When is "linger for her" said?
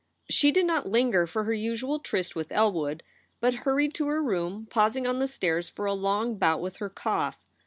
0.89-1.53